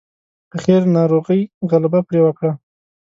اخير 0.57 0.81
ناروغۍ 0.95 1.41
غلبه 1.69 1.99
پرې 2.07 2.19
وکړه. 2.23 2.51